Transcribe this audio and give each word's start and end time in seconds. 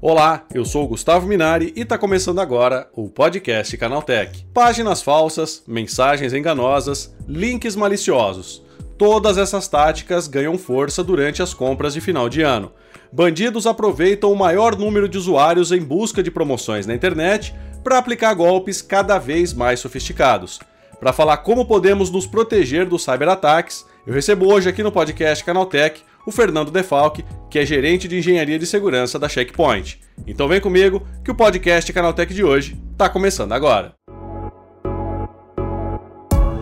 Olá, 0.00 0.46
eu 0.54 0.64
sou 0.64 0.84
o 0.84 0.88
Gustavo 0.88 1.26
Minari 1.26 1.72
e 1.76 1.82
está 1.82 1.98
começando 1.98 2.40
agora 2.40 2.88
o 2.94 3.10
podcast 3.10 3.76
Canaltech. 3.76 4.46
Páginas 4.54 5.02
falsas, 5.02 5.62
mensagens 5.66 6.32
enganosas, 6.32 7.14
links 7.28 7.76
maliciosos. 7.76 8.64
Todas 8.96 9.36
essas 9.36 9.68
táticas 9.68 10.26
ganham 10.26 10.56
força 10.56 11.04
durante 11.04 11.42
as 11.42 11.52
compras 11.52 11.92
de 11.92 12.00
final 12.00 12.28
de 12.28 12.42
ano. 12.42 12.72
Bandidos 13.12 13.66
aproveitam 13.66 14.32
o 14.32 14.36
maior 14.36 14.76
número 14.76 15.08
de 15.08 15.18
usuários 15.18 15.72
em 15.72 15.80
busca 15.80 16.22
de 16.22 16.30
promoções 16.30 16.86
na 16.86 16.94
internet 16.94 17.54
para 17.84 17.98
aplicar 17.98 18.32
golpes 18.34 18.80
cada 18.80 19.18
vez 19.18 19.52
mais 19.52 19.78
sofisticados. 19.78 20.58
Para 21.00 21.12
falar 21.12 21.36
como 21.38 21.64
podemos 21.64 22.10
nos 22.10 22.26
proteger 22.26 22.84
dos 22.84 23.04
cyberataques, 23.04 23.86
eu 24.04 24.12
recebo 24.12 24.52
hoje 24.52 24.68
aqui 24.68 24.82
no 24.82 24.90
podcast 24.90 25.44
Canaltech 25.44 26.02
o 26.26 26.32
Fernando 26.32 26.72
Defalque, 26.72 27.24
que 27.48 27.58
é 27.58 27.64
gerente 27.64 28.08
de 28.08 28.18
engenharia 28.18 28.58
de 28.58 28.66
segurança 28.66 29.16
da 29.16 29.28
Checkpoint. 29.28 30.00
Então 30.26 30.48
vem 30.48 30.60
comigo 30.60 31.06
que 31.24 31.30
o 31.30 31.34
podcast 31.36 31.92
Canaltech 31.92 32.34
de 32.34 32.42
hoje 32.42 32.76
está 32.92 33.08
começando 33.08 33.52
agora. 33.52 33.94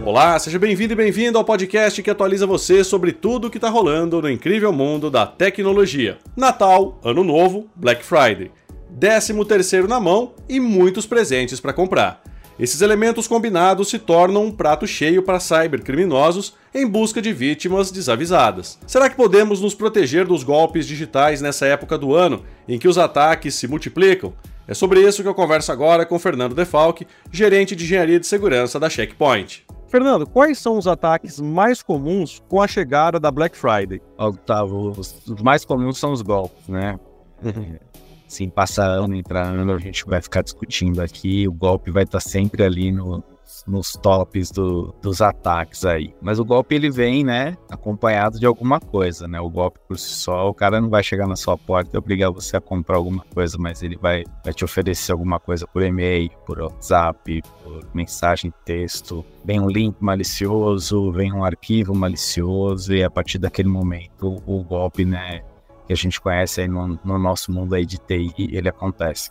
Olá, 0.05 0.39
seja 0.39 0.59
bem-vindo 0.59 0.93
e 0.93 0.97
bem-vindo 0.97 1.39
ao 1.39 1.45
podcast 1.45 2.01
que 2.03 2.11
atualiza 2.11 2.47
você 2.47 2.85
sobre 2.85 3.13
tudo 3.13 3.49
o 3.49 3.51
que 3.51 3.57
está 3.57 3.71
rolando 3.71 4.21
no 4.21 4.31
incrível 4.31 4.71
mundo 4.71 5.11
da 5.11 5.27
tecnologia. 5.27 6.19
Natal, 6.37 7.01
Ano 7.03 7.25
Novo, 7.25 7.71
Black 7.75 8.05
Friday. 8.05 8.51
13 9.01 9.45
terceiro 9.47 9.89
na 9.89 9.99
mão 9.99 10.35
e 10.47 10.61
muitos 10.61 11.07
presentes 11.07 11.59
para 11.59 11.73
comprar. 11.73 12.23
Esses 12.59 12.81
elementos 12.81 13.29
combinados 13.29 13.89
se 13.91 13.99
tornam 13.99 14.45
um 14.45 14.51
prato 14.51 14.87
cheio 14.87 15.23
para 15.23 15.39
cybercriminosos 15.39 16.55
em 16.75 16.87
busca 16.87 17.21
de 17.21 17.31
vítimas 17.31 17.91
desavisadas. 17.91 18.79
Será 18.87 19.11
que 19.11 19.17
podemos 19.17 19.61
nos 19.61 19.75
proteger 19.75 20.27
dos 20.27 20.43
golpes 20.43 20.87
digitais 20.87 21.43
nessa 21.43 21.67
época 21.67 21.99
do 21.99 22.15
ano 22.15 22.43
em 22.67 22.79
que 22.79 22.89
os 22.89 22.97
ataques 22.97 23.55
se 23.55 23.69
multiplicam? 23.69 24.33
É 24.67 24.73
sobre 24.73 25.01
isso 25.01 25.23
que 25.23 25.29
eu 25.29 25.35
converso 25.35 25.71
agora 25.71 26.07
com 26.07 26.19
Fernando 26.19 26.55
Defalque, 26.55 27.07
gerente 27.31 27.77
de 27.77 27.85
engenharia 27.85 28.19
de 28.19 28.27
segurança 28.27 28.81
da 28.81 28.89
Checkpoint. 28.89 29.65
Fernando, 29.87 30.27
quais 30.27 30.59
são 30.59 30.77
os 30.77 30.87
ataques 30.87 31.39
mais 31.39 31.83
comuns 31.83 32.43
com 32.49 32.61
a 32.61 32.67
chegada 32.67 33.21
da 33.21 33.31
Black 33.31 33.57
Friday? 33.57 34.01
Octavo, 34.19 34.91
os 34.99 35.43
mais 35.43 35.65
comuns 35.65 35.99
são 35.99 36.11
os 36.11 36.23
golpes, 36.23 36.67
né? 36.69 36.99
Sim, 38.29 38.49
passa 38.49 38.85
ano, 38.85 39.15
entra 39.15 39.47
ano, 39.47 39.73
a 39.73 39.79
gente 39.79 40.05
vai 40.05 40.21
ficar 40.21 40.43
discutindo 40.43 41.01
aqui, 41.01 41.47
o 41.47 41.53
golpe 41.53 41.91
vai 41.91 42.03
estar 42.03 42.21
sempre 42.21 42.65
ali 42.65 42.91
no, 42.91 43.23
nos 43.67 43.93
tops 43.93 44.51
do, 44.51 44.95
dos 45.01 45.21
ataques 45.21 45.85
aí. 45.85 46.15
Mas 46.21 46.39
o 46.39 46.45
golpe 46.45 46.75
ele 46.75 46.91
vem, 46.91 47.25
né, 47.25 47.57
acompanhado 47.71 48.39
de 48.39 48.47
alguma 48.47 48.81
coisa, 48.81 49.29
né? 49.29 49.41
O 49.41 49.49
golpe 49.49 49.79
por 49.87 49.99
si 49.99 50.11
só, 50.11 50.49
o 50.49 50.55
cara 50.55 50.81
não 50.81 50.89
vai 50.89 51.03
chegar 51.03 51.27
na 51.27 51.37
sua 51.37 51.57
porta 51.57 51.91
e 51.95 51.99
obrigar 51.99 52.31
você 52.31 52.57
a 52.57 52.61
comprar 52.61 52.97
alguma 52.97 53.25
coisa, 53.33 53.57
mas 53.59 53.83
ele 53.83 53.97
vai, 53.97 54.25
vai 54.45 54.53
te 54.53 54.65
oferecer 54.65 55.13
alguma 55.13 55.39
coisa 55.39 55.67
por 55.67 55.83
e-mail, 55.83 56.31
por 56.45 56.61
WhatsApp, 56.61 57.43
por 57.63 57.87
mensagem 57.95 58.53
texto. 58.65 59.25
Vem 59.45 59.61
um 59.61 59.69
link 59.69 59.97
malicioso, 60.01 61.13
vem 61.13 61.33
um 61.33 61.45
arquivo 61.45 61.95
malicioso 61.95 62.95
e 62.95 63.03
a 63.03 63.11
partir 63.11 63.39
daquele 63.39 63.69
momento 63.69 64.43
o 64.47 64.63
golpe, 64.65 65.05
né, 65.05 65.43
que 65.87 65.93
a 65.93 65.97
gente 65.97 66.21
conhece 66.21 66.61
aí 66.61 66.69
no, 66.69 66.99
no 67.05 67.19
nosso 67.19 67.53
mundo 67.53 67.75
aí 67.75 67.87
de 67.87 67.99
TI, 67.99 68.33
ele 68.39 68.69
acontece. 68.69 69.31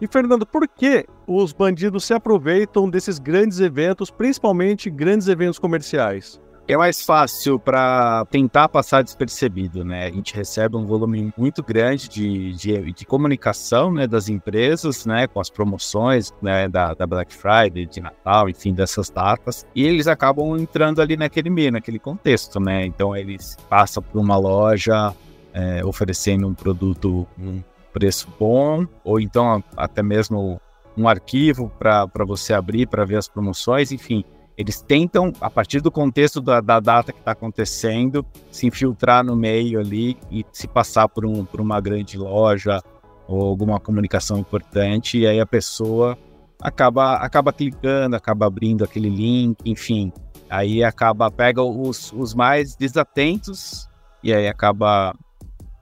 E 0.00 0.06
Fernando, 0.06 0.46
por 0.46 0.66
que 0.66 1.06
os 1.26 1.52
bandidos 1.52 2.04
se 2.04 2.14
aproveitam 2.14 2.88
desses 2.88 3.18
grandes 3.18 3.60
eventos, 3.60 4.10
principalmente 4.10 4.88
grandes 4.88 5.28
eventos 5.28 5.58
comerciais? 5.58 6.40
É 6.66 6.76
mais 6.76 7.02
fácil 7.02 7.58
para 7.58 8.24
tentar 8.30 8.68
passar 8.68 9.02
despercebido, 9.02 9.84
né? 9.84 10.06
A 10.06 10.10
gente 10.10 10.34
recebe 10.34 10.76
um 10.76 10.86
volume 10.86 11.32
muito 11.36 11.64
grande 11.64 12.08
de, 12.08 12.52
de, 12.52 12.92
de, 12.92 13.04
comunicação 13.04 13.92
né, 13.92 14.06
das 14.06 14.28
empresas, 14.28 15.04
né? 15.04 15.26
Com 15.26 15.40
as 15.40 15.50
promoções 15.50 16.32
né, 16.40 16.68
da, 16.68 16.94
da 16.94 17.08
Black 17.08 17.34
Friday, 17.34 17.86
de 17.86 18.00
Natal, 18.00 18.48
enfim, 18.48 18.72
dessas 18.72 19.10
datas. 19.10 19.66
E 19.74 19.84
eles 19.84 20.06
acabam 20.06 20.56
entrando 20.56 21.02
ali 21.02 21.16
naquele 21.16 21.50
meio, 21.50 21.72
naquele 21.72 21.98
contexto, 21.98 22.60
né? 22.60 22.86
Então 22.86 23.16
eles 23.16 23.56
passam 23.68 24.00
por 24.00 24.20
uma 24.20 24.36
loja, 24.36 25.12
é, 25.52 25.84
oferecendo 25.84 26.46
um 26.46 26.54
produto 26.54 27.26
um 27.38 27.62
preço 27.92 28.28
bom, 28.38 28.86
ou 29.04 29.20
então 29.20 29.62
até 29.76 30.02
mesmo 30.02 30.60
um 30.96 31.08
arquivo 31.08 31.70
para 31.78 32.24
você 32.26 32.52
abrir 32.52 32.86
para 32.86 33.04
ver 33.04 33.16
as 33.16 33.28
promoções, 33.28 33.92
enfim. 33.92 34.24
Eles 34.56 34.82
tentam, 34.82 35.32
a 35.40 35.48
partir 35.48 35.80
do 35.80 35.90
contexto 35.90 36.40
da, 36.40 36.60
da 36.60 36.78
data 36.80 37.12
que 37.12 37.18
está 37.18 37.32
acontecendo, 37.32 38.26
se 38.50 38.66
infiltrar 38.66 39.24
no 39.24 39.34
meio 39.34 39.80
ali 39.80 40.18
e 40.30 40.44
se 40.52 40.68
passar 40.68 41.08
por, 41.08 41.24
um, 41.24 41.44
por 41.44 41.60
uma 41.60 41.80
grande 41.80 42.18
loja 42.18 42.82
ou 43.26 43.40
alguma 43.42 43.80
comunicação 43.80 44.38
importante, 44.38 45.18
e 45.18 45.26
aí 45.26 45.40
a 45.40 45.46
pessoa 45.46 46.18
acaba, 46.60 47.14
acaba 47.14 47.52
clicando, 47.52 48.16
acaba 48.16 48.46
abrindo 48.46 48.84
aquele 48.84 49.08
link, 49.08 49.56
enfim. 49.64 50.12
Aí 50.50 50.82
acaba, 50.84 51.30
pega 51.30 51.62
os, 51.62 52.12
os 52.12 52.34
mais 52.34 52.74
desatentos 52.76 53.88
e 54.22 54.34
aí 54.34 54.48
acaba 54.48 55.14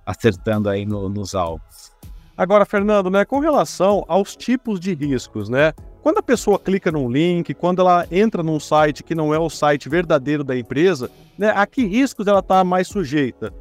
acertando 0.08 0.70
aí 0.70 0.86
no, 0.86 1.06
nos 1.10 1.34
alvos. 1.34 1.92
Agora, 2.34 2.64
Fernando, 2.64 3.10
né, 3.10 3.26
com 3.26 3.40
relação 3.40 4.04
aos 4.08 4.34
tipos 4.34 4.80
de 4.80 4.94
riscos, 4.94 5.50
né? 5.50 5.74
Quando 6.02 6.18
a 6.18 6.22
pessoa 6.22 6.58
clica 6.58 6.90
num 6.90 7.10
link, 7.10 7.52
quando 7.52 7.80
ela 7.82 8.06
entra 8.10 8.42
num 8.42 8.58
site 8.58 9.02
que 9.02 9.14
não 9.14 9.34
é 9.34 9.38
o 9.38 9.50
site 9.50 9.88
verdadeiro 9.88 10.42
da 10.42 10.56
empresa, 10.56 11.10
né, 11.36 11.52
a 11.54 11.66
que 11.66 11.84
riscos 11.84 12.26
ela 12.26 12.38
está 12.38 12.64
mais 12.64 12.88
sujeita? 12.88 13.52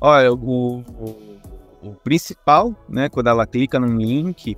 Olha, 0.00 0.32
o, 0.32 0.80
o, 0.80 1.38
o, 1.82 1.94
principal, 2.02 2.74
né, 2.88 3.08
quando 3.08 3.28
ela 3.28 3.46
clica 3.46 3.78
num 3.78 3.98
link, 3.98 4.56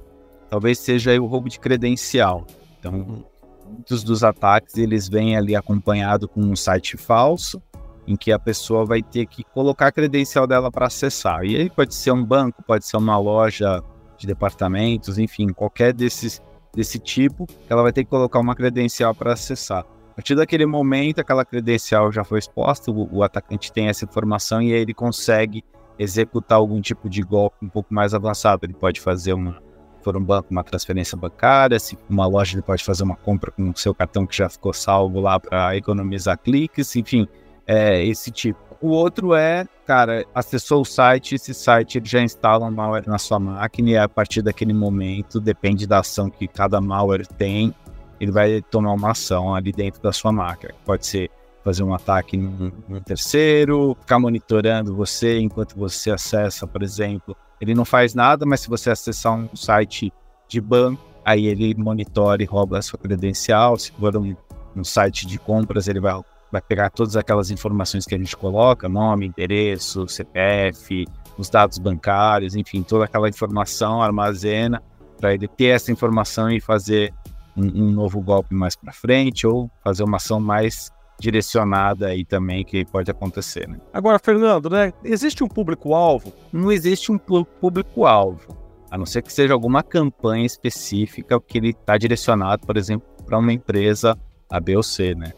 talvez 0.48 0.78
seja 0.78 1.20
o 1.20 1.26
roubo 1.26 1.50
de 1.50 1.60
credencial. 1.60 2.46
Então, 2.78 3.26
muitos 3.68 4.02
dos 4.02 4.24
ataques 4.24 4.78
eles 4.78 5.06
vêm 5.08 5.36
ali 5.36 5.54
acompanhado 5.54 6.26
com 6.28 6.40
um 6.40 6.56
site 6.56 6.96
falso, 6.96 7.60
em 8.06 8.16
que 8.16 8.32
a 8.32 8.38
pessoa 8.38 8.84
vai 8.84 9.02
ter 9.02 9.26
que 9.26 9.44
colocar 9.44 9.88
a 9.88 9.92
credencial 9.92 10.46
dela 10.46 10.70
para 10.70 10.86
acessar. 10.86 11.44
E 11.44 11.56
aí 11.56 11.70
pode 11.70 11.94
ser 11.94 12.12
um 12.12 12.24
banco, 12.24 12.62
pode 12.62 12.86
ser 12.86 12.96
uma 12.96 13.18
loja 13.18 13.82
de 14.16 14.26
departamentos, 14.26 15.18
enfim, 15.18 15.48
qualquer 15.48 15.92
desses 15.92 16.40
desse 16.74 16.98
tipo, 16.98 17.46
ela 17.68 17.82
vai 17.82 17.92
ter 17.92 18.04
que 18.04 18.10
colocar 18.10 18.40
uma 18.40 18.54
credencial 18.54 19.14
para 19.14 19.32
acessar. 19.32 19.84
A 20.10 20.14
partir 20.14 20.34
daquele 20.34 20.66
momento, 20.66 21.20
aquela 21.20 21.44
credencial 21.44 22.12
já 22.12 22.22
foi 22.24 22.38
exposta, 22.38 22.90
o, 22.90 23.16
o, 23.16 23.22
atacante 23.22 23.72
tem 23.72 23.88
essa 23.88 24.04
informação 24.04 24.60
e 24.60 24.72
aí 24.72 24.80
ele 24.80 24.94
consegue 24.94 25.64
executar 25.98 26.58
algum 26.58 26.80
tipo 26.80 27.08
de 27.08 27.22
golpe 27.22 27.56
um 27.62 27.68
pouco 27.68 27.92
mais 27.92 28.14
avançado. 28.14 28.64
Ele 28.64 28.74
pode 28.74 29.00
fazer 29.00 29.32
uma, 29.32 29.60
for 30.02 30.16
um 30.16 30.22
banco, 30.22 30.48
uma 30.50 30.62
transferência 30.62 31.16
bancária, 31.16 31.78
se 31.80 31.98
uma 32.08 32.26
loja 32.26 32.54
ele 32.54 32.62
pode 32.62 32.84
fazer 32.84 33.02
uma 33.02 33.16
compra 33.16 33.50
com 33.50 33.70
o 33.70 33.76
seu 33.76 33.94
cartão 33.94 34.26
que 34.26 34.36
já 34.36 34.48
ficou 34.48 34.72
salvo 34.72 35.20
lá 35.20 35.40
para 35.40 35.76
economizar 35.76 36.38
cliques, 36.38 36.94
enfim, 36.94 37.26
é, 37.66 38.04
esse 38.04 38.30
tipo. 38.30 38.58
O 38.80 38.88
outro 38.88 39.34
é, 39.34 39.66
cara, 39.86 40.26
acessou 40.34 40.82
o 40.82 40.84
site, 40.84 41.36
esse 41.36 41.54
site 41.54 41.98
ele 41.98 42.06
já 42.06 42.20
instala 42.20 42.66
um 42.66 42.70
malware 42.70 43.08
na 43.08 43.18
sua 43.18 43.38
máquina 43.38 43.90
e 43.90 43.96
a 43.96 44.08
partir 44.08 44.42
daquele 44.42 44.74
momento, 44.74 45.40
depende 45.40 45.86
da 45.86 46.00
ação 46.00 46.28
que 46.28 46.46
cada 46.46 46.80
malware 46.80 47.26
tem, 47.26 47.74
ele 48.20 48.30
vai 48.30 48.60
tomar 48.62 48.92
uma 48.92 49.12
ação 49.12 49.54
ali 49.54 49.72
dentro 49.72 50.02
da 50.02 50.12
sua 50.12 50.32
máquina. 50.32 50.74
Pode 50.84 51.06
ser 51.06 51.30
fazer 51.64 51.82
um 51.82 51.94
ataque 51.94 52.36
num, 52.36 52.70
num 52.86 53.00
terceiro, 53.00 53.96
ficar 54.00 54.18
monitorando 54.18 54.94
você 54.94 55.38
enquanto 55.38 55.74
você 55.76 56.10
acessa, 56.10 56.66
por 56.66 56.82
exemplo. 56.82 57.34
Ele 57.60 57.74
não 57.74 57.86
faz 57.86 58.14
nada, 58.14 58.44
mas 58.44 58.60
se 58.60 58.68
você 58.68 58.90
acessar 58.90 59.32
um 59.32 59.56
site 59.56 60.12
de 60.46 60.60
banco, 60.60 61.02
aí 61.24 61.46
ele 61.46 61.74
monitora 61.74 62.42
e 62.42 62.46
rouba 62.46 62.78
a 62.78 62.82
sua 62.82 62.98
credencial. 62.98 63.78
Se 63.78 63.90
for 63.92 64.14
um, 64.16 64.36
um 64.76 64.84
site 64.84 65.26
de 65.26 65.38
compras, 65.38 65.88
ele 65.88 66.00
vai 66.00 66.12
vai 66.54 66.62
pegar 66.62 66.90
todas 66.90 67.16
aquelas 67.16 67.50
informações 67.50 68.04
que 68.06 68.14
a 68.14 68.18
gente 68.18 68.36
coloca, 68.36 68.88
nome, 68.88 69.26
endereço, 69.26 70.06
CPF, 70.06 71.04
os 71.36 71.50
dados 71.50 71.78
bancários, 71.78 72.54
enfim, 72.54 72.82
toda 72.82 73.06
aquela 73.06 73.28
informação 73.28 74.00
armazena 74.00 74.80
para 75.18 75.34
ele 75.34 75.48
ter 75.48 75.66
essa 75.66 75.90
informação 75.90 76.48
e 76.50 76.60
fazer 76.60 77.12
um, 77.56 77.86
um 77.86 77.90
novo 77.90 78.20
golpe 78.20 78.54
mais 78.54 78.76
para 78.76 78.92
frente 78.92 79.46
ou 79.46 79.68
fazer 79.82 80.04
uma 80.04 80.18
ação 80.18 80.38
mais 80.38 80.92
direcionada 81.18 82.06
aí 82.06 82.24
também 82.24 82.64
que 82.64 82.84
pode 82.84 83.10
acontecer. 83.10 83.68
Né? 83.68 83.78
Agora, 83.92 84.18
Fernando, 84.20 84.70
né, 84.70 84.92
existe 85.02 85.42
um 85.42 85.48
público-alvo? 85.48 86.32
Não 86.52 86.70
existe 86.70 87.10
um 87.10 87.18
público-alvo, 87.18 88.56
a 88.90 88.96
não 88.96 89.06
ser 89.06 89.22
que 89.22 89.32
seja 89.32 89.54
alguma 89.54 89.82
campanha 89.82 90.46
específica 90.46 91.40
que 91.40 91.58
ele 91.58 91.70
está 91.70 91.98
direcionado, 91.98 92.64
por 92.64 92.76
exemplo, 92.76 93.08
para 93.26 93.38
uma 93.38 93.52
empresa 93.52 94.16
A, 94.48 94.60
B 94.60 94.76
ou 94.76 94.82
C, 94.84 95.16
né? 95.16 95.32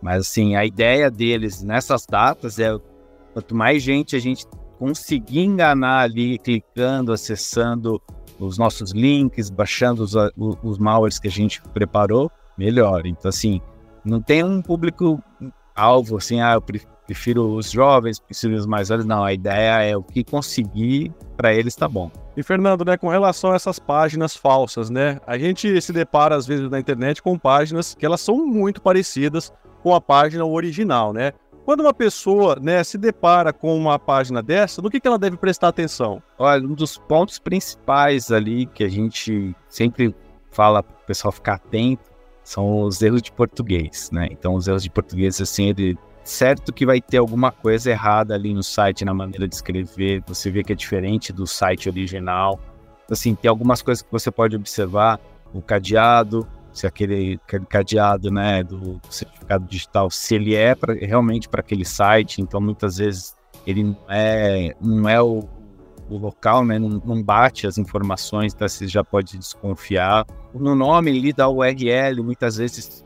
Mas 0.00 0.22
assim, 0.22 0.56
a 0.56 0.64
ideia 0.64 1.10
deles 1.10 1.62
nessas 1.62 2.06
datas 2.06 2.58
é 2.58 2.76
quanto 3.32 3.54
mais 3.54 3.82
gente 3.82 4.16
a 4.16 4.18
gente 4.18 4.46
conseguir 4.78 5.40
enganar 5.40 6.00
ali, 6.00 6.38
clicando, 6.38 7.12
acessando 7.12 8.00
os 8.38 8.58
nossos 8.58 8.92
links, 8.92 9.50
baixando 9.50 10.02
os, 10.02 10.14
os 10.62 10.78
malwares 10.78 11.18
que 11.18 11.28
a 11.28 11.30
gente 11.30 11.62
preparou, 11.72 12.30
melhor. 12.56 13.06
Então, 13.06 13.28
assim, 13.28 13.60
não 14.04 14.20
tem 14.20 14.44
um 14.44 14.60
público 14.60 15.22
alvo, 15.74 16.16
assim, 16.16 16.40
ah, 16.40 16.54
eu 16.54 16.62
prefiro 17.06 17.54
os 17.54 17.70
jovens, 17.70 18.18
prefiro 18.18 18.54
os 18.54 18.66
mais 18.66 18.88
velhos. 18.88 19.04
Não, 19.04 19.24
a 19.24 19.32
ideia 19.32 19.82
é 19.82 19.96
o 19.96 20.02
que 20.02 20.24
conseguir 20.24 21.12
para 21.36 21.54
eles 21.54 21.74
tá 21.74 21.88
bom. 21.88 22.10
E 22.36 22.42
Fernando, 22.42 22.84
né, 22.84 22.96
com 22.96 23.08
relação 23.08 23.52
a 23.52 23.56
essas 23.56 23.78
páginas 23.78 24.36
falsas, 24.36 24.90
né, 24.90 25.18
a 25.26 25.38
gente 25.38 25.80
se 25.80 25.92
depara 25.92 26.34
às 26.34 26.46
vezes 26.46 26.70
na 26.70 26.78
internet 26.78 27.22
com 27.22 27.38
páginas 27.38 27.94
que 27.94 28.04
elas 28.04 28.20
são 28.20 28.46
muito 28.46 28.82
parecidas 28.82 29.52
com 29.86 29.94
a 29.94 30.00
página 30.00 30.44
original, 30.44 31.12
né? 31.12 31.32
Quando 31.64 31.82
uma 31.82 31.94
pessoa 31.94 32.58
né, 32.60 32.82
se 32.82 32.98
depara 32.98 33.52
com 33.52 33.78
uma 33.78 34.00
página 34.00 34.42
dessa, 34.42 34.82
no 34.82 34.90
que, 34.90 34.98
que 34.98 35.06
ela 35.06 35.16
deve 35.16 35.36
prestar 35.36 35.68
atenção? 35.68 36.20
Olha, 36.36 36.66
um 36.66 36.74
dos 36.74 36.98
pontos 36.98 37.38
principais 37.38 38.32
ali 38.32 38.66
que 38.66 38.82
a 38.82 38.88
gente 38.88 39.54
sempre 39.68 40.12
fala 40.50 40.82
para 40.82 40.92
o 40.92 41.06
pessoal 41.06 41.30
ficar 41.30 41.54
atento 41.54 42.02
são 42.42 42.80
os 42.80 43.00
erros 43.00 43.22
de 43.22 43.30
português, 43.30 44.10
né? 44.10 44.26
Então, 44.28 44.56
os 44.56 44.66
erros 44.66 44.82
de 44.82 44.90
português, 44.90 45.40
assim, 45.40 45.68
ele 45.68 45.96
certo 46.24 46.72
que 46.72 46.84
vai 46.84 47.00
ter 47.00 47.18
alguma 47.18 47.52
coisa 47.52 47.88
errada 47.88 48.34
ali 48.34 48.52
no 48.52 48.64
site, 48.64 49.04
na 49.04 49.14
maneira 49.14 49.46
de 49.46 49.54
escrever, 49.54 50.20
você 50.26 50.50
vê 50.50 50.64
que 50.64 50.72
é 50.72 50.76
diferente 50.76 51.32
do 51.32 51.46
site 51.46 51.88
original. 51.88 52.58
Assim, 53.08 53.36
tem 53.36 53.48
algumas 53.48 53.82
coisas 53.82 54.02
que 54.02 54.10
você 54.10 54.32
pode 54.32 54.56
observar, 54.56 55.20
o 55.54 55.62
cadeado, 55.62 56.44
se 56.76 56.86
aquele, 56.86 57.40
cadeado, 57.70 58.30
né, 58.30 58.62
do 58.62 59.00
certificado 59.08 59.64
digital, 59.64 60.10
se 60.10 60.34
ele 60.34 60.54
é 60.54 60.74
pra, 60.74 60.92
realmente 60.92 61.48
para 61.48 61.60
aquele 61.60 61.86
site, 61.86 62.42
então 62.42 62.60
muitas 62.60 62.98
vezes 62.98 63.34
ele 63.66 63.82
não 63.82 63.96
é, 64.10 64.76
não 64.78 65.08
é 65.08 65.22
o, 65.22 65.48
o 66.10 66.18
local, 66.18 66.66
né, 66.66 66.78
não, 66.78 67.00
não, 67.02 67.22
bate 67.22 67.66
as 67.66 67.78
informações, 67.78 68.52
então 68.52 68.68
você 68.68 68.86
já 68.86 69.02
pode 69.02 69.38
desconfiar. 69.38 70.26
No 70.52 70.74
nome 70.74 71.10
ali 71.10 71.32
da 71.32 71.48
URL, 71.48 72.22
muitas 72.22 72.58
vezes 72.58 73.02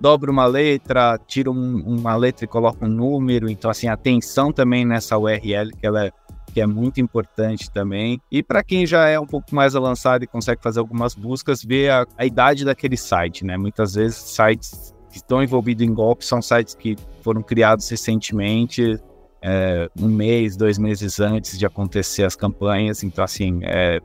dobra 0.00 0.30
uma 0.30 0.46
letra, 0.46 1.18
tira 1.26 1.50
um, 1.50 1.82
uma 1.86 2.16
letra 2.16 2.46
e 2.46 2.48
coloca 2.48 2.86
um 2.86 2.88
número. 2.88 3.50
Então, 3.50 3.70
assim, 3.70 3.86
atenção 3.86 4.50
também 4.50 4.86
nessa 4.86 5.18
URL, 5.18 5.70
que 5.78 5.86
ela 5.86 6.06
é, 6.06 6.12
que 6.50 6.60
é 6.60 6.66
muito 6.66 7.00
importante 7.00 7.70
também. 7.70 8.20
E 8.30 8.42
para 8.42 8.62
quem 8.62 8.86
já 8.86 9.08
é 9.08 9.18
um 9.18 9.26
pouco 9.26 9.54
mais 9.54 9.76
avançado 9.76 10.24
e 10.24 10.26
consegue 10.26 10.62
fazer 10.62 10.80
algumas 10.80 11.14
buscas, 11.14 11.62
ver 11.62 11.90
a, 11.90 12.06
a 12.18 12.26
idade 12.26 12.64
daquele 12.64 12.96
site, 12.96 13.44
né? 13.44 13.56
Muitas 13.56 13.94
vezes 13.94 14.16
sites 14.16 14.94
que 15.10 15.16
estão 15.16 15.42
envolvidos 15.42 15.86
em 15.86 15.92
golpes 15.92 16.28
são 16.28 16.40
sites 16.40 16.74
que 16.74 16.96
foram 17.22 17.42
criados 17.42 17.88
recentemente, 17.88 18.98
é, 19.42 19.88
um 19.98 20.08
mês, 20.08 20.56
dois 20.56 20.78
meses 20.78 21.18
antes 21.18 21.58
de 21.58 21.66
acontecer 21.66 22.24
as 22.24 22.36
campanhas. 22.36 23.02
Então, 23.02 23.24
assim, 23.24 23.60
é, 23.62 24.00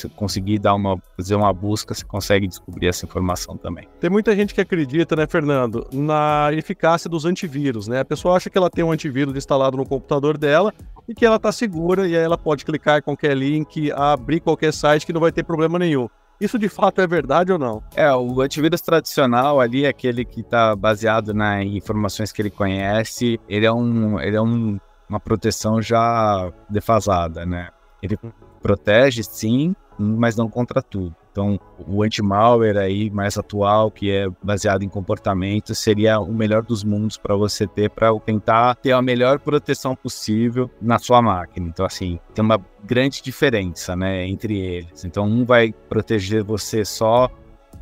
você 0.00 0.08
conseguir 0.08 0.58
dar 0.58 0.74
uma, 0.74 0.96
fazer 1.16 1.34
uma 1.34 1.52
busca, 1.52 1.94
você 1.94 2.04
consegue 2.04 2.46
descobrir 2.46 2.88
essa 2.88 3.04
informação 3.04 3.56
também. 3.56 3.88
Tem 4.00 4.10
muita 4.10 4.34
gente 4.34 4.54
que 4.54 4.60
acredita, 4.60 5.16
né, 5.16 5.26
Fernando, 5.26 5.86
na 5.92 6.50
eficácia 6.52 7.08
dos 7.08 7.24
antivírus, 7.24 7.88
né? 7.88 8.00
A 8.00 8.04
pessoa 8.04 8.36
acha 8.36 8.50
que 8.50 8.58
ela 8.58 8.70
tem 8.70 8.84
um 8.84 8.92
antivírus 8.92 9.36
instalado 9.36 9.76
no 9.76 9.86
computador 9.86 10.36
dela 10.38 10.72
e 11.08 11.14
que 11.14 11.24
ela 11.24 11.36
está 11.36 11.52
segura 11.52 12.06
e 12.06 12.16
aí 12.16 12.22
ela 12.22 12.38
pode 12.38 12.64
clicar 12.64 12.98
em 12.98 13.02
qualquer 13.02 13.36
link, 13.36 13.92
abrir 13.92 14.40
qualquer 14.40 14.72
site 14.72 15.06
que 15.06 15.12
não 15.12 15.20
vai 15.20 15.32
ter 15.32 15.42
problema 15.42 15.78
nenhum. 15.78 16.08
Isso 16.40 16.58
de 16.58 16.68
fato 16.68 17.00
é 17.00 17.06
verdade 17.06 17.52
ou 17.52 17.58
não? 17.58 17.82
É, 17.94 18.12
o 18.12 18.40
antivírus 18.40 18.80
tradicional 18.80 19.60
ali, 19.60 19.86
aquele 19.86 20.24
que 20.24 20.40
está 20.40 20.74
baseado 20.74 21.32
nas 21.32 21.64
informações 21.64 22.32
que 22.32 22.42
ele 22.42 22.50
conhece, 22.50 23.40
ele 23.48 23.64
é, 23.64 23.72
um, 23.72 24.18
ele 24.20 24.36
é 24.36 24.42
um, 24.42 24.78
uma 25.08 25.20
proteção 25.20 25.80
já 25.80 26.52
defasada, 26.68 27.46
né? 27.46 27.68
Ele 28.02 28.18
protege, 28.60 29.22
sim, 29.22 29.74
mas 29.98 30.36
não 30.36 30.48
contra 30.48 30.82
tudo. 30.82 31.14
Então, 31.30 31.58
o 31.88 32.04
anti-malware 32.04 32.78
aí 32.78 33.10
mais 33.10 33.36
atual, 33.36 33.90
que 33.90 34.08
é 34.08 34.28
baseado 34.40 34.84
em 34.84 34.88
comportamento, 34.88 35.74
seria 35.74 36.20
o 36.20 36.32
melhor 36.32 36.62
dos 36.62 36.84
mundos 36.84 37.16
para 37.16 37.34
você 37.34 37.66
ter, 37.66 37.90
para 37.90 38.16
tentar 38.20 38.76
ter 38.76 38.92
a 38.92 39.02
melhor 39.02 39.40
proteção 39.40 39.96
possível 39.96 40.70
na 40.80 40.96
sua 40.96 41.20
máquina. 41.20 41.66
Então, 41.66 41.84
assim, 41.84 42.20
tem 42.32 42.44
uma 42.44 42.60
grande 42.84 43.20
diferença, 43.20 43.96
né, 43.96 44.26
entre 44.28 44.56
eles. 44.56 45.04
Então, 45.04 45.24
um 45.24 45.44
vai 45.44 45.74
proteger 45.88 46.44
você 46.44 46.84
só 46.84 47.28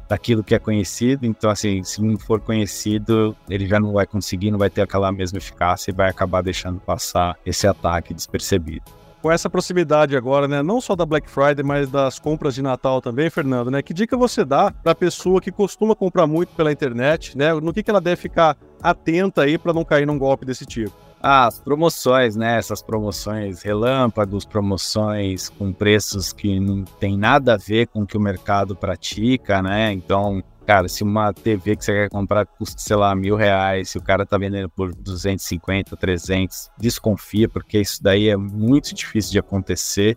daquilo 0.08 0.42
que 0.42 0.54
é 0.54 0.58
conhecido. 0.58 1.26
Então, 1.26 1.50
assim, 1.50 1.82
se 1.82 2.02
não 2.02 2.18
for 2.18 2.40
conhecido, 2.40 3.36
ele 3.50 3.66
já 3.66 3.78
não 3.78 3.92
vai 3.92 4.06
conseguir, 4.06 4.50
não 4.50 4.58
vai 4.58 4.70
ter 4.70 4.80
aquela 4.80 5.12
mesma 5.12 5.36
eficácia 5.36 5.90
e 5.90 5.94
vai 5.94 6.08
acabar 6.08 6.42
deixando 6.42 6.80
passar 6.80 7.36
esse 7.44 7.66
ataque 7.66 8.14
despercebido 8.14 9.02
com 9.22 9.30
essa 9.30 9.48
proximidade 9.48 10.16
agora, 10.16 10.48
né, 10.48 10.62
não 10.62 10.80
só 10.80 10.96
da 10.96 11.06
Black 11.06 11.30
Friday, 11.30 11.64
mas 11.64 11.88
das 11.88 12.18
compras 12.18 12.56
de 12.56 12.60
Natal 12.60 13.00
também, 13.00 13.30
Fernando, 13.30 13.70
né? 13.70 13.80
Que 13.80 13.94
dica 13.94 14.16
você 14.16 14.44
dá 14.44 14.72
para 14.72 14.92
a 14.92 14.96
pessoa 14.96 15.40
que 15.40 15.52
costuma 15.52 15.94
comprar 15.94 16.26
muito 16.26 16.52
pela 16.54 16.72
internet, 16.72 17.38
né? 17.38 17.54
No 17.54 17.72
que, 17.72 17.82
que 17.82 17.90
ela 17.90 18.00
deve 18.00 18.16
ficar 18.16 18.56
atenta 18.82 19.42
aí 19.42 19.56
para 19.56 19.72
não 19.72 19.84
cair 19.84 20.06
num 20.06 20.18
golpe 20.18 20.44
desse 20.44 20.66
tipo? 20.66 20.92
Ah, 21.22 21.46
as 21.46 21.60
promoções, 21.60 22.34
né? 22.34 22.58
Essas 22.58 22.82
promoções 22.82 23.62
relâmpagos, 23.62 24.44
promoções 24.44 25.48
com 25.48 25.72
preços 25.72 26.32
que 26.32 26.58
não 26.58 26.82
tem 26.82 27.16
nada 27.16 27.54
a 27.54 27.56
ver 27.56 27.86
com 27.86 28.02
o 28.02 28.06
que 28.06 28.16
o 28.16 28.20
mercado 28.20 28.74
pratica, 28.74 29.62
né? 29.62 29.92
Então, 29.92 30.42
Cara, 30.66 30.88
se 30.88 31.02
uma 31.02 31.32
TV 31.32 31.76
que 31.76 31.84
você 31.84 31.92
quer 31.92 32.08
comprar 32.08 32.46
custa, 32.46 32.80
sei 32.80 32.96
lá, 32.96 33.14
mil 33.14 33.34
reais, 33.34 33.90
se 33.90 33.98
o 33.98 34.02
cara 34.02 34.24
tá 34.24 34.38
vendendo 34.38 34.68
por 34.68 34.94
250, 34.94 35.96
300, 35.96 36.70
desconfia, 36.78 37.48
porque 37.48 37.80
isso 37.80 38.02
daí 38.02 38.28
é 38.28 38.36
muito 38.36 38.94
difícil 38.94 39.32
de 39.32 39.38
acontecer. 39.38 40.16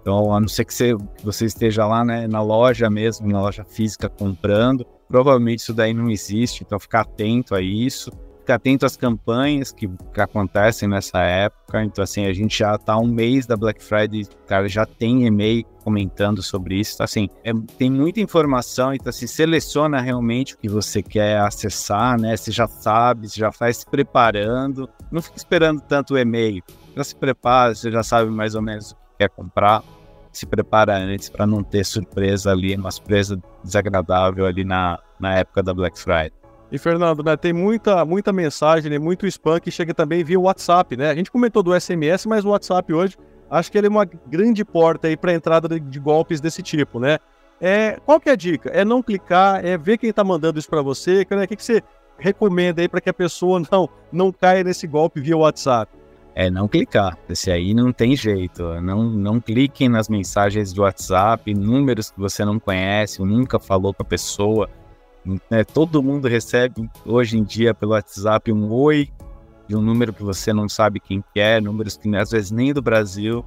Então, 0.00 0.34
a 0.34 0.40
não 0.40 0.48
ser 0.48 0.64
que 0.64 0.74
você, 0.74 0.94
você 1.22 1.46
esteja 1.46 1.86
lá 1.86 2.04
né, 2.04 2.26
na 2.26 2.42
loja 2.42 2.90
mesmo, 2.90 3.28
na 3.28 3.40
loja 3.40 3.64
física 3.64 4.08
comprando, 4.08 4.84
provavelmente 5.08 5.60
isso 5.60 5.72
daí 5.72 5.94
não 5.94 6.10
existe, 6.10 6.64
então 6.64 6.78
ficar 6.78 7.02
atento 7.02 7.54
a 7.54 7.62
isso 7.62 8.10
ficar 8.44 8.56
atento 8.56 8.84
às 8.84 8.96
campanhas 8.96 9.72
que, 9.72 9.88
que, 9.88 10.20
acontecem 10.20 10.86
nessa 10.86 11.18
época. 11.20 11.82
Então, 11.82 12.04
assim, 12.04 12.26
a 12.26 12.32
gente 12.32 12.58
já 12.58 12.76
tá 12.76 12.96
um 12.98 13.06
mês 13.06 13.46
da 13.46 13.56
Black 13.56 13.82
Friday, 13.82 14.26
cara, 14.46 14.68
já 14.68 14.84
tem 14.84 15.26
e-mail 15.26 15.64
comentando 15.82 16.42
sobre 16.42 16.78
isso. 16.78 16.94
Então, 16.94 17.04
assim, 17.04 17.28
é, 17.42 17.52
tem 17.78 17.90
muita 17.90 18.20
informação, 18.20 18.92
então, 18.92 19.08
assim, 19.08 19.26
seleciona 19.26 20.00
realmente 20.00 20.54
o 20.54 20.58
que 20.58 20.68
você 20.68 21.02
quer 21.02 21.40
acessar, 21.40 22.20
né? 22.20 22.36
Você 22.36 22.52
já 22.52 22.68
sabe, 22.68 23.28
você 23.28 23.40
já 23.40 23.50
faz 23.50 23.78
se 23.78 23.86
preparando. 23.86 24.88
Não 25.10 25.22
fica 25.22 25.38
esperando 25.38 25.80
tanto 25.80 26.14
o 26.14 26.18
e-mail. 26.18 26.62
Já 26.94 27.02
se 27.02 27.16
prepara, 27.16 27.74
você 27.74 27.90
já 27.90 28.02
sabe 28.02 28.30
mais 28.30 28.54
ou 28.54 28.62
menos 28.62 28.92
o 28.92 28.94
que 28.94 29.00
quer 29.20 29.30
comprar. 29.30 29.82
Se 30.32 30.44
prepara 30.44 30.96
antes 30.96 31.30
para 31.30 31.46
não 31.46 31.62
ter 31.62 31.84
surpresa 31.84 32.50
ali, 32.50 32.74
uma 32.76 32.90
surpresa 32.90 33.40
desagradável 33.62 34.44
ali 34.44 34.64
na, 34.64 34.98
na 35.18 35.38
época 35.38 35.62
da 35.62 35.72
Black 35.72 35.98
Friday. 35.98 36.43
E 36.72 36.78
Fernando, 36.78 37.22
né, 37.22 37.36
tem 37.36 37.52
muita, 37.52 38.04
muita 38.04 38.32
mensagem, 38.32 38.90
né, 38.90 38.98
muito 38.98 39.26
spam 39.26 39.60
que 39.60 39.70
chega 39.70 39.94
também 39.94 40.24
via 40.24 40.40
WhatsApp, 40.40 40.96
né? 40.96 41.10
A 41.10 41.14
gente 41.14 41.30
comentou 41.30 41.62
do 41.62 41.78
SMS, 41.78 42.26
mas 42.26 42.44
o 42.44 42.48
WhatsApp 42.48 42.92
hoje 42.92 43.16
acho 43.50 43.70
que 43.70 43.78
ele 43.78 43.86
é 43.86 43.90
uma 43.90 44.04
grande 44.04 44.64
porta 44.64 45.06
aí 45.08 45.16
para 45.16 45.32
entrada 45.32 45.68
de, 45.68 45.78
de, 45.78 46.00
golpes 46.00 46.40
desse 46.40 46.62
tipo, 46.62 46.98
né? 46.98 47.18
É, 47.60 47.98
qual 48.04 48.18
que 48.18 48.28
é 48.28 48.32
a 48.32 48.36
dica? 48.36 48.70
É 48.70 48.84
não 48.84 49.02
clicar, 49.02 49.64
é 49.64 49.78
ver 49.78 49.98
quem 49.98 50.10
está 50.10 50.24
mandando 50.24 50.58
isso 50.58 50.68
para 50.68 50.82
você, 50.82 51.26
né? 51.30 51.44
O 51.44 51.48
que, 51.48 51.56
que 51.56 51.64
você 51.64 51.82
recomenda 52.18 52.82
aí 52.82 52.88
para 52.88 53.00
que 53.00 53.10
a 53.10 53.14
pessoa 53.14 53.60
não 53.70 53.88
não 54.10 54.32
caia 54.32 54.64
nesse 54.64 54.86
golpe 54.86 55.20
via 55.20 55.36
WhatsApp? 55.36 55.92
É 56.34 56.50
não 56.50 56.66
clicar. 56.66 57.16
Esse 57.28 57.50
aí 57.50 57.72
não 57.72 57.92
tem 57.92 58.16
jeito. 58.16 58.62
Não, 58.80 59.04
não 59.04 59.40
cliquem 59.40 59.88
nas 59.88 60.08
mensagens 60.08 60.72
do 60.72 60.82
WhatsApp, 60.82 61.54
números 61.54 62.10
que 62.10 62.18
você 62.18 62.44
não 62.44 62.58
conhece, 62.58 63.22
nunca 63.22 63.60
falou 63.60 63.94
com 63.94 64.02
a 64.02 64.06
pessoa 64.06 64.68
né? 65.50 65.64
Todo 65.64 66.02
mundo 66.02 66.28
recebe 66.28 66.88
hoje 67.04 67.38
em 67.38 67.44
dia 67.44 67.74
pelo 67.74 67.92
WhatsApp 67.92 68.52
um 68.52 68.70
oi 68.72 69.08
de 69.66 69.74
um 69.74 69.80
número 69.80 70.12
que 70.12 70.22
você 70.22 70.52
não 70.52 70.68
sabe 70.68 71.00
quem 71.00 71.24
é, 71.34 71.60
números 71.60 71.96
que 71.96 72.14
às 72.16 72.30
vezes 72.30 72.50
nem 72.50 72.72
do 72.72 72.82
Brasil 72.82 73.44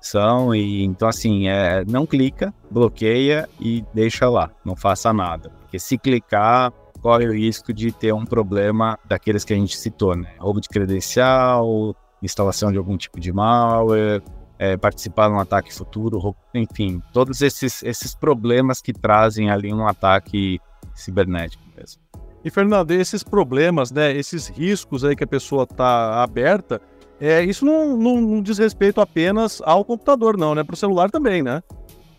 são 0.00 0.54
e 0.54 0.84
então 0.84 1.08
assim 1.08 1.48
é, 1.48 1.84
não 1.84 2.06
clica, 2.06 2.54
bloqueia 2.70 3.48
e 3.60 3.84
deixa 3.92 4.28
lá, 4.28 4.50
não 4.64 4.76
faça 4.76 5.12
nada, 5.12 5.50
porque 5.60 5.78
se 5.78 5.98
clicar 5.98 6.72
corre 7.00 7.28
o 7.28 7.32
risco 7.32 7.72
de 7.72 7.92
ter 7.92 8.12
um 8.12 8.24
problema 8.24 8.98
daqueles 9.04 9.44
que 9.44 9.52
a 9.52 9.56
gente 9.56 9.76
citou, 9.76 10.16
né? 10.16 10.32
Roubo 10.38 10.60
de 10.60 10.68
credencial, 10.68 11.94
instalação 12.22 12.72
de 12.72 12.78
algum 12.78 12.96
tipo 12.96 13.20
de 13.20 13.32
malware, 13.32 14.22
é, 14.58 14.76
participar 14.76 15.28
de 15.28 15.34
um 15.34 15.38
ataque 15.38 15.72
futuro, 15.72 16.34
enfim, 16.52 17.00
todos 17.12 17.40
esses, 17.40 17.82
esses 17.82 18.14
problemas 18.14 18.80
que 18.80 18.92
trazem 18.92 19.50
ali 19.50 19.72
um 19.72 19.86
ataque 19.86 20.60
cibernético 21.00 21.62
mesmo. 21.76 22.00
E 22.44 22.50
Fernando, 22.50 22.92
esses 22.92 23.22
problemas, 23.22 23.90
né, 23.90 24.14
esses 24.16 24.48
riscos 24.48 25.04
aí 25.04 25.16
que 25.16 25.24
a 25.24 25.26
pessoa 25.26 25.64
está 25.64 26.22
aberta, 26.22 26.80
é, 27.20 27.42
isso 27.42 27.64
não, 27.64 27.96
não, 27.96 28.20
não, 28.20 28.42
diz 28.42 28.58
respeito 28.58 29.00
apenas 29.00 29.60
ao 29.64 29.84
computador, 29.84 30.36
não, 30.36 30.54
né? 30.54 30.62
Para 30.62 30.74
o 30.74 30.76
celular 30.76 31.10
também, 31.10 31.42
né? 31.42 31.62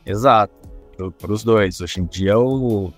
Exato, 0.06 0.54
para 1.18 1.32
os 1.32 1.44
dois. 1.44 1.80
Hoje 1.80 2.02
em 2.02 2.06
dia 2.06 2.38
o 2.38 2.92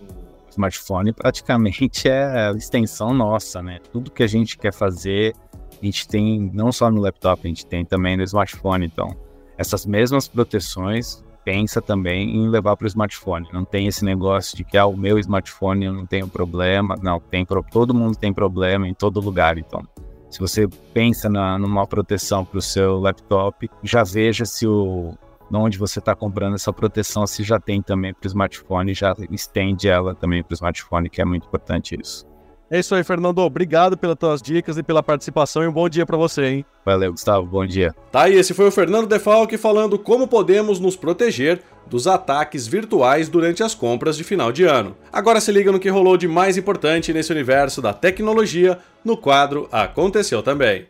smartphone 0.50 1.13
praticamente 1.13 1.88
é 2.09 2.50
a 2.50 2.51
extensão 2.53 3.13
nossa, 3.13 3.61
né? 3.61 3.79
Tudo 3.91 4.09
que 4.09 4.23
a 4.23 4.27
gente 4.27 4.57
quer 4.57 4.73
fazer, 4.73 5.35
a 5.79 5.85
gente 5.85 6.07
tem 6.07 6.50
não 6.53 6.71
só 6.71 6.89
no 6.89 7.01
laptop, 7.01 7.41
a 7.43 7.47
gente 7.47 7.67
tem 7.67 7.85
também 7.85 8.17
no 8.17 8.23
smartphone. 8.23 8.85
Então, 8.85 9.15
essas 9.57 9.85
mesmas 9.85 10.27
proteções 10.27 11.23
pensa 11.43 11.81
também 11.81 12.36
em 12.36 12.48
levar 12.50 12.75
para 12.75 12.86
o 12.86 12.88
smartphone. 12.88 13.48
Não 13.51 13.65
tem 13.65 13.88
esse 13.88 14.03
negócio 14.03 14.55
de 14.55 14.63
que 14.63 14.77
ah, 14.77 14.86
o 14.86 14.95
meu 14.95 15.17
smartphone 15.19 15.86
eu 15.86 15.93
não 15.93 16.05
tenho 16.05 16.27
problema. 16.27 16.95
Não, 17.01 17.19
tem 17.19 17.45
todo 17.71 17.93
mundo 17.93 18.15
tem 18.15 18.33
problema 18.33 18.88
em 18.88 18.93
todo 18.93 19.19
lugar. 19.19 19.57
Então, 19.57 19.83
se 20.29 20.39
você 20.39 20.67
pensa 20.93 21.29
na, 21.29 21.57
numa 21.57 21.86
proteção 21.86 22.45
para 22.45 22.60
o 22.60 22.62
seu 22.62 23.00
laptop, 23.00 23.69
já 23.83 24.03
veja 24.03 24.45
se 24.45 24.65
o 24.65 25.13
onde 25.53 25.77
você 25.77 26.00
está 26.00 26.15
comprando 26.15 26.55
essa 26.55 26.71
proteção, 26.71 27.27
se 27.27 27.43
já 27.43 27.60
tem 27.60 27.81
também 27.81 28.13
para 28.13 28.25
o 28.25 28.27
smartphone, 28.27 28.93
já 28.93 29.13
estende 29.29 29.89
ela 29.89 30.15
também 30.15 30.41
para 30.41 30.53
o 30.53 30.55
smartphone, 30.55 31.10
que 31.10 31.21
é 31.21 31.25
muito 31.25 31.45
importante 31.45 31.98
isso. 32.00 32.25
É 32.72 32.80
isso 32.80 32.96
aí, 32.96 33.04
Fernando. 33.04 33.40
Obrigado 33.40 33.98
pelas 33.98 34.18
tuas 34.18 34.42
dicas 34.42 34.78
e 34.78 34.84
pela 34.84 35.04
participação 35.04 35.62
e 35.62 35.68
um 35.68 35.74
bom 35.74 35.90
dia 35.90 36.06
para 36.06 36.16
você, 36.16 36.46
hein? 36.46 36.66
Valeu, 36.86 37.12
Gustavo. 37.12 37.46
Bom 37.46 37.66
dia. 37.66 37.94
Tá 38.10 38.24
aí, 38.24 38.36
esse 38.36 38.54
foi 38.54 38.66
o 38.66 38.72
Fernando 38.72 39.08
Defalque 39.08 39.58
falando 39.58 40.00
como 40.00 40.25
podemos 40.25 40.80
nos 40.80 40.96
proteger 40.96 41.62
dos 41.86 42.08
ataques 42.08 42.66
virtuais 42.66 43.28
durante 43.28 43.62
as 43.62 43.75
compras 43.75 44.16
de 44.16 44.24
final 44.24 44.54
de 44.54 44.63
ano. 44.63 44.96
Agora 45.12 45.42
se 45.42 45.51
liga 45.51 45.70
no 45.70 45.82
que 45.82 45.90
rolou 45.90 46.16
de 46.16 46.30
mais 46.30 46.56
importante 46.56 47.12
nesse 47.12 47.34
universo 47.34 47.82
da 47.82 47.94
tecnologia 47.94 48.80
no 49.04 49.18
quadro 49.18 49.68
Aconteceu 49.70 50.42
Também. 50.42 50.88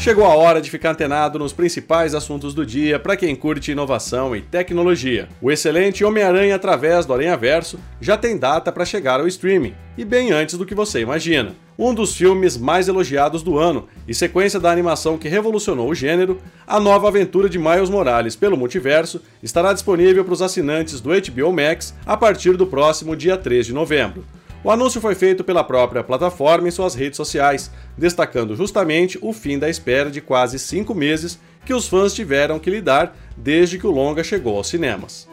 Chegou 0.00 0.24
a 0.24 0.36
hora 0.36 0.60
de 0.60 0.70
ficar 0.70 0.92
antenado 0.92 1.40
nos 1.40 1.52
principais 1.52 2.14
assuntos 2.14 2.54
do 2.54 2.64
dia 2.64 3.00
para 3.00 3.16
quem 3.16 3.34
curte 3.34 3.72
inovação 3.72 4.34
e 4.34 4.40
tecnologia. 4.40 5.28
O 5.42 5.50
excelente 5.50 6.04
Homem-Aranha 6.04 6.54
através 6.54 7.04
do 7.04 7.12
Aranha 7.12 7.36
Verso 7.36 7.80
já 8.00 8.16
tem 8.16 8.38
data 8.38 8.70
para 8.70 8.84
chegar 8.84 9.18
ao 9.18 9.26
streaming, 9.26 9.74
e 9.98 10.04
bem 10.04 10.30
antes 10.30 10.56
do 10.56 10.64
que 10.64 10.74
você 10.74 11.00
imagina. 11.00 11.56
Um 11.76 11.92
dos 11.92 12.16
filmes 12.16 12.56
mais 12.56 12.86
elogiados 12.86 13.42
do 13.42 13.58
ano 13.58 13.88
e 14.06 14.14
sequência 14.14 14.60
da 14.60 14.70
animação 14.70 15.18
que 15.18 15.28
revolucionou 15.28 15.90
o 15.90 15.94
gênero, 15.94 16.38
a 16.64 16.78
nova 16.78 17.08
aventura 17.08 17.48
de 17.48 17.58
Miles 17.58 17.90
Morales 17.90 18.36
pelo 18.36 18.56
multiverso 18.56 19.20
estará 19.42 19.72
disponível 19.72 20.24
para 20.24 20.32
os 20.32 20.42
assinantes 20.42 21.00
do 21.00 21.10
HBO 21.10 21.52
Max 21.52 21.92
a 22.06 22.16
partir 22.16 22.56
do 22.56 22.68
próximo 22.68 23.16
dia 23.16 23.36
3 23.36 23.66
de 23.66 23.74
novembro. 23.74 24.24
O 24.64 24.70
anúncio 24.72 25.00
foi 25.00 25.14
feito 25.14 25.44
pela 25.44 25.62
própria 25.62 26.02
plataforma 26.02 26.66
em 26.66 26.72
suas 26.72 26.94
redes 26.94 27.16
sociais, 27.16 27.70
destacando 27.96 28.56
justamente 28.56 29.16
o 29.22 29.32
fim 29.32 29.58
da 29.58 29.70
espera 29.70 30.10
de 30.10 30.20
quase 30.20 30.58
cinco 30.58 30.94
meses 30.94 31.38
que 31.64 31.72
os 31.72 31.86
fãs 31.86 32.12
tiveram 32.12 32.58
que 32.58 32.70
lidar 32.70 33.16
desde 33.36 33.78
que 33.78 33.86
o 33.86 33.90
longa 33.90 34.24
chegou 34.24 34.56
aos 34.56 34.68
cinemas. 34.68 35.28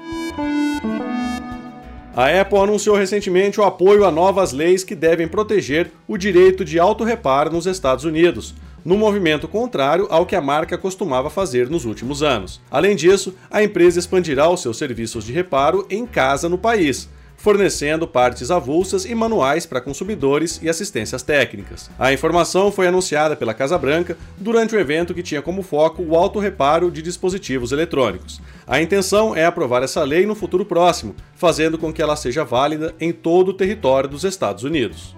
A 2.16 2.30
Apple 2.40 2.60
anunciou 2.60 2.96
recentemente 2.96 3.60
o 3.60 3.64
apoio 3.64 4.06
a 4.06 4.12
novas 4.12 4.54
leis 4.54 4.84
que 4.84 4.96
devem 4.96 5.28
proteger 5.28 5.92
o 6.08 6.18
direito 6.18 6.64
de 6.64 6.80
autorreparo 6.80 7.52
nos 7.52 7.66
Estados 7.66 8.06
Unidos, 8.06 8.54
no 8.86 8.96
movimento 8.96 9.48
contrário 9.48 10.08
ao 10.10 10.26
que 10.26 10.36
a 10.36 10.42
marca 10.42 10.78
costumava 10.78 11.30
fazer 11.30 11.70
nos 11.70 11.84
últimos 11.84 12.22
anos. 12.22 12.62
Além 12.70 12.96
disso, 12.96 13.36
a 13.50 13.64
empresa 13.64 14.00
expandirá 14.00 14.48
os 14.50 14.62
seus 14.62 14.78
serviços 14.78 15.26
de 15.26 15.34
reparo 15.34 15.86
em 15.90 16.06
casa 16.06 16.48
no 16.48 16.58
país, 16.58 17.10
fornecendo 17.38 18.08
partes 18.08 18.52
avulsas 18.52 19.06
e 19.06 19.14
manuais 19.14 19.66
para 19.66 19.82
consumidores 19.82 20.60
e 20.62 20.70
assistências 20.70 21.24
técnicas. 21.24 21.90
A 22.00 22.14
informação 22.14 22.72
foi 22.72 22.88
anunciada 22.88 23.36
pela 23.36 23.54
Casa 23.54 23.78
Branca 23.78 24.18
durante 24.38 24.76
um 24.76 24.80
evento 24.80 25.14
que 25.14 25.24
tinha 25.24 25.42
como 25.42 25.62
foco 25.62 26.04
o 26.04 26.16
autorreparo 26.16 26.92
de 26.92 27.02
dispositivos 27.02 27.72
eletrônicos. 27.72 28.42
A 28.68 28.82
intenção 28.82 29.36
é 29.36 29.46
aprovar 29.46 29.84
essa 29.84 30.04
lei 30.04 30.26
no 30.26 30.36
futuro 30.36 30.66
próximo, 30.66 31.16
fazendo 31.36 31.78
com 31.78 31.94
que 31.94 32.02
ela 32.02 32.16
seja 32.16 32.44
válida 32.44 32.94
em 33.00 33.12
todo 33.12 33.50
o 33.50 33.54
território 33.54 34.10
dos 34.10 34.24
Estados 34.24 34.64
Unidos. 34.64 35.16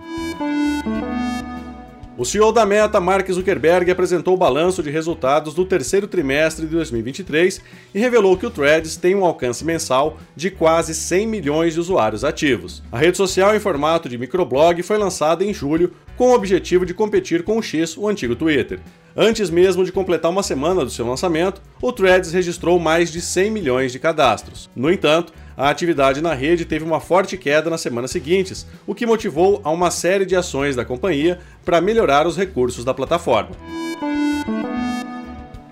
O 2.17 2.25
CEO 2.25 2.51
da 2.51 2.65
Meta, 2.65 2.99
Mark 2.99 3.31
Zuckerberg, 3.31 3.91
apresentou 3.91 4.33
o 4.33 4.37
balanço 4.37 4.81
de 4.81 4.89
resultados 4.89 5.53
do 5.53 5.63
terceiro 5.63 6.07
trimestre 6.07 6.65
de 6.65 6.71
2023 6.71 7.61
e 7.93 7.99
revelou 7.99 8.35
que 8.35 8.45
o 8.47 8.49
Threads 8.49 8.97
tem 8.97 9.13
um 9.13 9.23
alcance 9.23 9.63
mensal 9.63 10.17
de 10.35 10.49
quase 10.49 10.95
100 10.95 11.27
milhões 11.27 11.75
de 11.75 11.79
usuários 11.79 12.23
ativos. 12.23 12.81
A 12.91 12.97
rede 12.97 13.17
social 13.17 13.55
em 13.55 13.59
formato 13.59 14.09
de 14.09 14.17
microblog 14.17 14.81
foi 14.81 14.97
lançada 14.97 15.45
em 15.45 15.53
julho 15.53 15.93
com 16.17 16.29
o 16.29 16.33
objetivo 16.33 16.87
de 16.87 16.93
competir 16.95 17.43
com 17.43 17.59
o 17.59 17.61
X, 17.61 17.95
o 17.95 18.07
antigo 18.07 18.35
Twitter. 18.35 18.79
Antes 19.15 19.51
mesmo 19.51 19.85
de 19.85 19.91
completar 19.91 20.31
uma 20.31 20.41
semana 20.41 20.83
do 20.83 20.89
seu 20.89 21.07
lançamento, 21.07 21.61
o 21.79 21.91
Threads 21.91 22.31
registrou 22.31 22.79
mais 22.79 23.11
de 23.11 23.21
100 23.21 23.51
milhões 23.51 23.91
de 23.91 23.99
cadastros. 23.99 24.67
No 24.75 24.91
entanto, 24.91 25.31
a 25.57 25.71
atividade 25.71 26.21
na 26.21 26.35
rede 26.35 26.65
teve 26.65 26.85
uma 26.85 26.99
forte 26.99 27.35
queda 27.35 27.67
nas 27.67 27.81
semanas 27.81 28.11
seguintes, 28.11 28.67
o 28.85 28.93
que 28.93 29.07
motivou 29.07 29.59
a 29.63 29.71
uma 29.71 29.89
série 29.89 30.25
de 30.25 30.35
ações 30.35 30.75
da 30.75 30.85
companhia 30.85 31.39
para 31.65 31.81
melhorar 31.81 32.27
os 32.27 32.37
recursos 32.37 32.85
da 32.85 32.93
plataforma. 32.93 33.49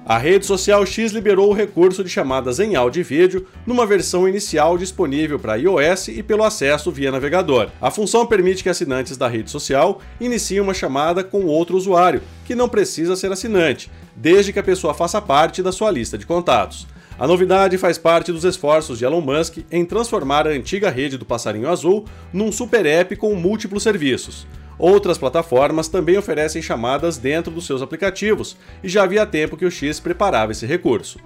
A 0.07 0.19
rede 0.19 0.45
social 0.45 0.85
X 0.85 1.11
liberou 1.11 1.49
o 1.49 1.53
recurso 1.53 2.03
de 2.03 2.09
chamadas 2.09 2.59
em 2.59 2.75
áudio 2.75 2.99
e 2.99 3.03
vídeo 3.03 3.47
numa 3.65 3.87
versão 3.87 4.29
inicial 4.29 4.77
disponível 4.77 5.39
para 5.39 5.55
iOS 5.55 6.09
e 6.09 6.21
pelo 6.21 6.43
acesso 6.43 6.91
via 6.91 7.11
navegador. 7.11 7.69
A 7.81 7.89
função 7.89 8.23
permite 8.25 8.61
que 8.61 8.69
assinantes 8.69 9.17
da 9.17 9.27
rede 9.27 9.49
social 9.49 9.99
iniciem 10.19 10.61
uma 10.61 10.75
chamada 10.75 11.23
com 11.23 11.45
outro 11.45 11.75
usuário, 11.75 12.21
que 12.45 12.53
não 12.53 12.69
precisa 12.69 13.15
ser 13.15 13.31
assinante, 13.31 13.89
desde 14.15 14.53
que 14.53 14.59
a 14.59 14.63
pessoa 14.63 14.93
faça 14.93 15.19
parte 15.19 15.63
da 15.63 15.71
sua 15.71 15.89
lista 15.89 16.19
de 16.19 16.25
contatos. 16.27 16.85
A 17.17 17.25
novidade 17.25 17.77
faz 17.77 17.97
parte 17.97 18.29
dos 18.33 18.43
esforços 18.43 18.99
de 18.99 19.05
Elon 19.05 19.21
Musk 19.21 19.59
em 19.71 19.85
transformar 19.85 20.45
a 20.45 20.51
antiga 20.51 20.89
rede 20.89 21.17
do 21.17 21.25
Passarinho 21.25 21.69
Azul 21.69 22.03
num 22.33 22.51
super 22.51 22.85
app 22.85 23.15
com 23.15 23.33
múltiplos 23.35 23.83
serviços. 23.83 24.45
Outras 24.77 25.17
plataformas 25.17 25.87
também 25.87 26.17
oferecem 26.17 26.61
chamadas 26.61 27.17
dentro 27.17 27.53
dos 27.53 27.65
seus 27.65 27.81
aplicativos, 27.81 28.57
e 28.83 28.89
já 28.89 29.03
havia 29.03 29.25
tempo 29.25 29.55
que 29.55 29.65
o 29.65 29.71
X 29.71 30.01
preparava 30.01 30.51
esse 30.51 30.65
recurso. 30.65 31.17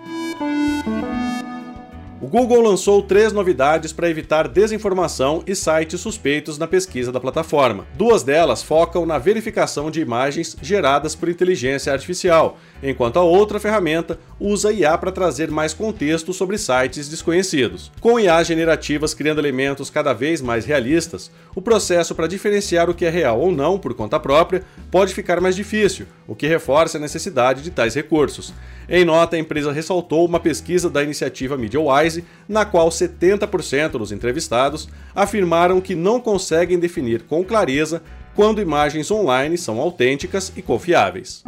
O 2.21 2.27
Google 2.27 2.61
lançou 2.61 3.01
três 3.01 3.31
novidades 3.31 3.93
para 3.93 4.09
evitar 4.09 4.45
desinformação 4.45 5.41
e 5.47 5.55
sites 5.55 6.01
suspeitos 6.01 6.57
na 6.57 6.67
pesquisa 6.67 7.13
da 7.13 7.19
plataforma. 7.19 7.88
Duas 7.95 8.23
delas 8.23 8.61
focam 8.61 9.05
na 9.05 9.17
verificação 9.17 9.89
de 9.89 10.01
imagens 10.01 10.57
geradas 10.61 11.15
por 11.15 11.29
inteligência 11.29 11.93
artificial, 11.93 12.57
enquanto 12.83 13.15
a 13.15 13.23
outra 13.23 13.57
ferramenta 13.57 14.19
usa 14.38 14.73
IA 14.73 14.97
para 14.97 15.13
trazer 15.13 15.49
mais 15.49 15.73
contexto 15.73 16.33
sobre 16.33 16.57
sites 16.57 17.07
desconhecidos. 17.07 17.89
Com 18.01 18.19
IA 18.19 18.43
generativas 18.43 19.13
criando 19.13 19.39
elementos 19.39 19.89
cada 19.89 20.11
vez 20.11 20.41
mais 20.41 20.65
realistas, 20.65 21.31
o 21.55 21.61
processo 21.61 22.13
para 22.13 22.27
diferenciar 22.27 22.89
o 22.89 22.93
que 22.93 23.05
é 23.05 23.09
real 23.09 23.39
ou 23.39 23.49
não 23.49 23.79
por 23.79 23.93
conta 23.93 24.19
própria 24.19 24.63
pode 24.91 25.13
ficar 25.13 25.39
mais 25.39 25.55
difícil, 25.55 26.05
o 26.27 26.35
que 26.35 26.47
reforça 26.47 26.97
a 26.97 27.01
necessidade 27.01 27.61
de 27.61 27.71
tais 27.71 27.95
recursos. 27.95 28.53
Em 28.91 29.05
nota, 29.05 29.35
a 29.35 29.39
empresa 29.39 29.71
ressaltou 29.71 30.25
uma 30.25 30.39
pesquisa 30.39 30.89
da 30.89 31.03
iniciativa 31.03 31.55
MediaWise, 31.55 32.08
na 32.47 32.65
qual 32.65 32.89
70% 32.89 33.91
dos 33.91 34.11
entrevistados 34.11 34.87
afirmaram 35.15 35.81
que 35.81 35.95
não 35.95 36.19
conseguem 36.19 36.79
definir 36.79 37.23
com 37.23 37.43
clareza 37.43 38.01
quando 38.35 38.61
imagens 38.61 39.11
online 39.11 39.57
são 39.57 39.79
autênticas 39.79 40.51
e 40.55 40.61
confiáveis. 40.61 41.43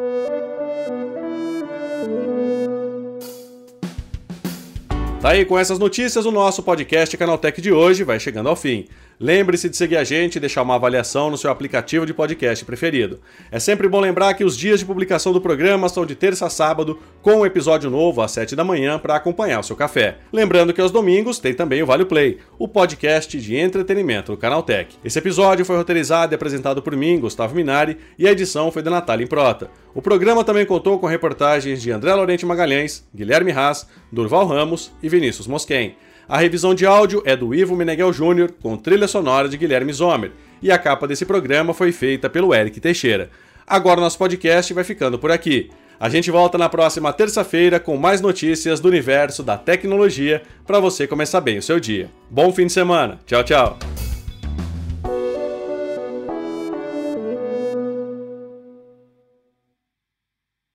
Tá 5.21 5.29
aí 5.29 5.45
com 5.45 5.57
essas 5.57 5.77
notícias, 5.77 6.25
o 6.25 6.31
nosso 6.31 6.63
podcast 6.63 7.15
Canaltech 7.15 7.61
de 7.61 7.71
hoje 7.71 8.03
vai 8.03 8.19
chegando 8.19 8.49
ao 8.49 8.55
fim. 8.55 8.87
Lembre-se 9.21 9.69
de 9.69 9.77
seguir 9.77 9.97
a 9.97 10.03
gente 10.03 10.37
e 10.37 10.39
deixar 10.39 10.63
uma 10.63 10.73
avaliação 10.73 11.29
no 11.29 11.37
seu 11.37 11.51
aplicativo 11.51 12.07
de 12.07 12.13
podcast 12.13 12.65
preferido. 12.65 13.19
É 13.51 13.59
sempre 13.59 13.87
bom 13.87 13.99
lembrar 13.99 14.33
que 14.33 14.43
os 14.43 14.57
dias 14.57 14.79
de 14.79 14.85
publicação 14.85 15.31
do 15.31 15.39
programa 15.39 15.87
são 15.89 16.07
de 16.07 16.15
terça 16.15 16.47
a 16.47 16.49
sábado, 16.49 16.97
com 17.21 17.35
um 17.35 17.45
episódio 17.45 17.91
novo 17.91 18.23
às 18.23 18.31
7 18.31 18.55
da 18.55 18.63
manhã 18.63 18.97
para 18.97 19.15
acompanhar 19.15 19.59
o 19.59 19.63
seu 19.63 19.75
café. 19.75 20.17
Lembrando 20.33 20.73
que 20.73 20.81
aos 20.81 20.89
domingos 20.89 21.37
tem 21.37 21.53
também 21.53 21.83
o 21.83 21.85
Vale 21.85 22.03
Play, 22.03 22.39
o 22.57 22.67
podcast 22.67 23.39
de 23.39 23.55
entretenimento 23.55 24.31
do 24.31 24.37
Canaltech. 24.39 24.97
Esse 25.05 25.19
episódio 25.19 25.65
foi 25.65 25.77
roteirizado 25.77 26.33
e 26.33 26.35
apresentado 26.35 26.81
por 26.81 26.95
mim, 26.95 27.19
Gustavo 27.19 27.53
Minari, 27.53 27.99
e 28.17 28.27
a 28.27 28.31
edição 28.31 28.71
foi 28.71 28.81
da 28.81 28.89
Natália 28.89 29.23
Improta. 29.23 29.69
O 29.93 30.01
programa 30.01 30.43
também 30.43 30.65
contou 30.65 30.97
com 30.97 31.05
reportagens 31.05 31.79
de 31.79 31.91
André 31.91 32.11
Laurente 32.15 32.43
Magalhães, 32.43 33.07
Guilherme 33.13 33.51
Haas, 33.51 33.87
Durval 34.11 34.47
Ramos 34.47 34.91
e 35.03 35.07
Vinícius 35.07 35.45
Mosquen. 35.45 35.95
A 36.27 36.37
revisão 36.37 36.73
de 36.73 36.85
áudio 36.85 37.21
é 37.25 37.35
do 37.35 37.53
Ivo 37.53 37.75
Meneghel 37.75 38.13
Júnior, 38.13 38.53
com 38.61 38.77
trilha 38.77 39.07
sonora 39.07 39.49
de 39.49 39.57
Guilherme 39.57 39.91
Zomer, 39.91 40.31
e 40.61 40.71
a 40.71 40.77
capa 40.77 41.07
desse 41.07 41.25
programa 41.25 41.73
foi 41.73 41.91
feita 41.91 42.29
pelo 42.29 42.53
Eric 42.53 42.79
Teixeira. 42.79 43.29
Agora 43.65 44.01
nosso 44.01 44.17
podcast 44.17 44.73
vai 44.73 44.83
ficando 44.83 45.17
por 45.17 45.31
aqui. 45.31 45.69
A 45.99 46.09
gente 46.09 46.31
volta 46.31 46.57
na 46.57 46.67
próxima 46.67 47.13
terça-feira 47.13 47.79
com 47.79 47.95
mais 47.95 48.21
notícias 48.21 48.79
do 48.79 48.87
universo 48.87 49.43
da 49.43 49.55
tecnologia 49.55 50.41
para 50.65 50.79
você 50.79 51.05
começar 51.05 51.41
bem 51.41 51.59
o 51.59 51.61
seu 51.61 51.79
dia. 51.79 52.09
Bom 52.29 52.51
fim 52.51 52.65
de 52.65 52.73
semana. 52.73 53.19
Tchau, 53.25 53.43
tchau. 53.43 54.10